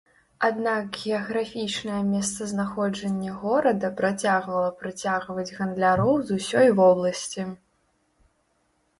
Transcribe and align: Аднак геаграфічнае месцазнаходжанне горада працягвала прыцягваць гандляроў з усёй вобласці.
Аднак 0.47 0.85
геаграфічнае 0.99 1.97
месцазнаходжанне 2.13 3.31
горада 3.43 3.91
працягвала 3.99 4.69
прыцягваць 4.79 5.55
гандляроў 5.59 6.13
з 6.31 6.39
усёй 6.39 6.67
вобласці. 6.81 7.41